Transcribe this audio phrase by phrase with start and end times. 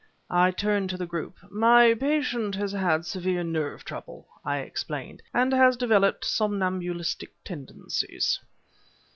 [0.31, 1.37] I turned to the group.
[1.51, 8.39] "My patient has had severe nerve trouble," I explained, "and has developed somnambulistic tendencies."